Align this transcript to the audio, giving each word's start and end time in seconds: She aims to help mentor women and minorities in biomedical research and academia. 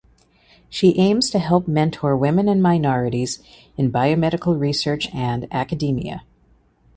She 0.67 0.97
aims 0.97 1.29
to 1.29 1.37
help 1.37 1.67
mentor 1.67 2.17
women 2.17 2.49
and 2.49 2.59
minorities 2.59 3.37
in 3.77 3.91
biomedical 3.91 4.59
research 4.59 5.13
and 5.13 5.47
academia. 5.53 6.23